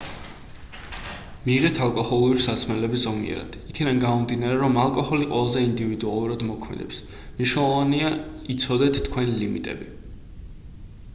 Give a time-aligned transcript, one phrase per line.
[1.47, 7.01] მიიღეთ ალკოჰოლური სასმელები ზომიერად იქედან გამომდინარე რომ ალკოჰოლი ყველაზე ინდივიდუალურად მოქმედებს
[7.39, 8.01] მნიშვნელოვანი
[8.55, 9.91] იცოდეთ თქვენი ლიმიტები